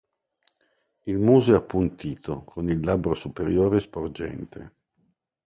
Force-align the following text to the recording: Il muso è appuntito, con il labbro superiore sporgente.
Il 1.05 1.19
muso 1.19 1.53
è 1.53 1.57
appuntito, 1.57 2.41
con 2.43 2.67
il 2.69 2.83
labbro 2.83 3.13
superiore 3.13 3.79
sporgente. 3.79 4.73